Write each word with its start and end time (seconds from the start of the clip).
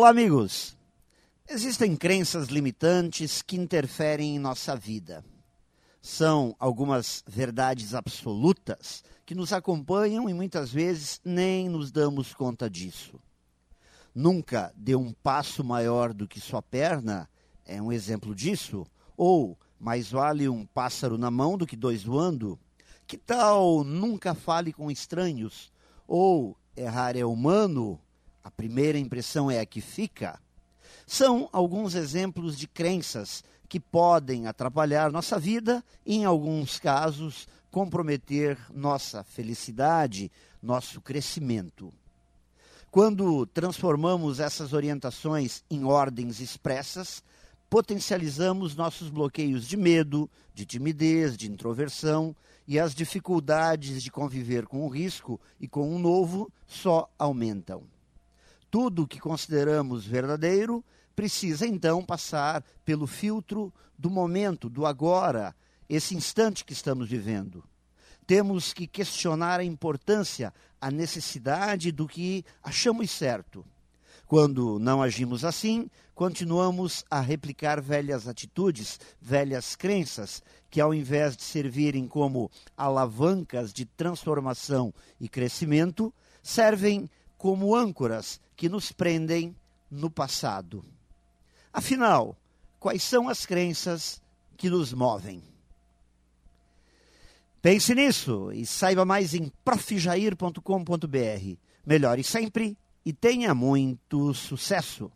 Olá, 0.00 0.10
amigos! 0.10 0.76
Existem 1.48 1.96
crenças 1.96 2.46
limitantes 2.46 3.42
que 3.42 3.56
interferem 3.56 4.36
em 4.36 4.38
nossa 4.38 4.76
vida. 4.76 5.24
São 6.00 6.54
algumas 6.56 7.24
verdades 7.26 7.94
absolutas 7.94 9.02
que 9.26 9.34
nos 9.34 9.52
acompanham 9.52 10.30
e 10.30 10.32
muitas 10.32 10.70
vezes 10.70 11.20
nem 11.24 11.68
nos 11.68 11.90
damos 11.90 12.32
conta 12.32 12.70
disso. 12.70 13.20
Nunca 14.14 14.72
dê 14.76 14.94
um 14.94 15.12
passo 15.12 15.64
maior 15.64 16.14
do 16.14 16.28
que 16.28 16.40
sua 16.40 16.62
perna 16.62 17.28
é 17.66 17.82
um 17.82 17.90
exemplo 17.90 18.36
disso. 18.36 18.86
Ou 19.16 19.58
mais 19.80 20.12
vale 20.12 20.48
um 20.48 20.64
pássaro 20.64 21.18
na 21.18 21.28
mão 21.28 21.58
do 21.58 21.66
que 21.66 21.74
dois 21.74 22.04
voando. 22.04 22.56
Que 23.04 23.18
tal 23.18 23.82
nunca 23.82 24.32
fale 24.32 24.72
com 24.72 24.92
estranhos? 24.92 25.72
Ou 26.06 26.56
errar 26.76 27.16
é 27.16 27.24
humano, 27.24 28.00
a 28.48 28.50
primeira 28.50 28.98
impressão 28.98 29.50
é 29.50 29.60
a 29.60 29.66
que 29.66 29.82
fica. 29.82 30.40
São 31.06 31.50
alguns 31.52 31.94
exemplos 31.94 32.56
de 32.56 32.66
crenças 32.66 33.44
que 33.68 33.78
podem 33.78 34.46
atrapalhar 34.46 35.12
nossa 35.12 35.38
vida 35.38 35.84
e, 36.06 36.16
em 36.16 36.24
alguns 36.24 36.80
casos, 36.80 37.46
comprometer 37.70 38.58
nossa 38.72 39.22
felicidade, 39.22 40.32
nosso 40.62 40.98
crescimento. 41.02 41.92
Quando 42.90 43.44
transformamos 43.44 44.40
essas 44.40 44.72
orientações 44.72 45.62
em 45.70 45.84
ordens 45.84 46.40
expressas, 46.40 47.22
potencializamos 47.68 48.74
nossos 48.74 49.10
bloqueios 49.10 49.68
de 49.68 49.76
medo, 49.76 50.28
de 50.54 50.64
timidez, 50.64 51.36
de 51.36 51.50
introversão 51.50 52.34
e 52.66 52.80
as 52.80 52.94
dificuldades 52.94 54.02
de 54.02 54.10
conviver 54.10 54.66
com 54.66 54.86
o 54.86 54.88
risco 54.88 55.38
e 55.60 55.68
com 55.68 55.94
o 55.94 55.98
novo 55.98 56.50
só 56.66 57.10
aumentam. 57.18 57.82
Tudo 58.70 59.02
o 59.02 59.06
que 59.06 59.18
consideramos 59.18 60.04
verdadeiro 60.04 60.84
precisa 61.16 61.66
então 61.66 62.04
passar 62.04 62.62
pelo 62.84 63.06
filtro 63.06 63.72
do 63.98 64.10
momento, 64.10 64.68
do 64.68 64.86
agora, 64.86 65.54
esse 65.88 66.14
instante 66.14 66.64
que 66.64 66.72
estamos 66.72 67.08
vivendo. 67.08 67.64
Temos 68.26 68.74
que 68.74 68.86
questionar 68.86 69.58
a 69.58 69.64
importância, 69.64 70.52
a 70.80 70.90
necessidade 70.90 71.90
do 71.90 72.06
que 72.06 72.44
achamos 72.62 73.10
certo. 73.10 73.64
Quando 74.26 74.78
não 74.78 75.02
agimos 75.02 75.42
assim, 75.42 75.90
continuamos 76.14 77.02
a 77.10 77.18
replicar 77.18 77.80
velhas 77.80 78.28
atitudes, 78.28 79.00
velhas 79.18 79.74
crenças, 79.74 80.42
que 80.68 80.82
ao 80.82 80.92
invés 80.92 81.34
de 81.34 81.42
servirem 81.42 82.06
como 82.06 82.50
alavancas 82.76 83.72
de 83.72 83.86
transformação 83.86 84.92
e 85.18 85.26
crescimento, 85.26 86.12
servem 86.42 87.08
como 87.38 87.74
âncoras 87.74 88.40
que 88.56 88.68
nos 88.68 88.92
prendem 88.92 89.56
no 89.90 90.10
passado. 90.10 90.84
Afinal, 91.72 92.36
quais 92.78 93.02
são 93.02 93.28
as 93.28 93.46
crenças 93.46 94.20
que 94.56 94.68
nos 94.68 94.92
movem? 94.92 95.42
Pense 97.62 97.94
nisso 97.94 98.52
e 98.52 98.66
saiba 98.66 99.04
mais 99.04 99.34
em 99.34 99.50
profjair.com.br. 99.64 101.56
Melhore 101.86 102.24
sempre 102.24 102.76
e 103.04 103.12
tenha 103.12 103.54
muito 103.54 104.34
sucesso! 104.34 105.10